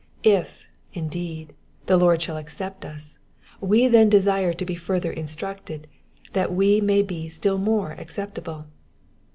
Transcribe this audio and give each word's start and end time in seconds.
If, 0.23 0.65
indeed, 0.95 1.53
the 1.85 1.95
Lord 1.95 2.23
shall 2.23 2.37
accept 2.37 2.85
us, 2.85 3.19
we 3.59 3.87
then 3.87 4.09
desire 4.09 4.51
to 4.51 4.65
be 4.65 4.73
further 4.73 5.11
instructed, 5.11 5.85
that 6.33 6.51
we 6.51 6.81
may 6.81 7.03
be 7.03 7.29
still 7.29 7.59
more 7.59 7.91
acceptable. 7.91 8.65